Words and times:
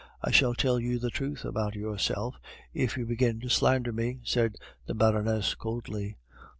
"I 0.23 0.31
shall 0.31 0.55
tell 0.55 0.79
you 0.79 0.97
the 0.97 1.11
truth 1.11 1.45
about 1.45 1.75
yourself 1.75 2.39
if 2.73 2.97
you 2.97 3.05
begin 3.05 3.39
to 3.41 3.49
slander 3.49 3.93
me," 3.93 4.21
said 4.23 4.55
the 4.87 4.95
Baroness 4.95 5.53
coldly. 5.53 6.17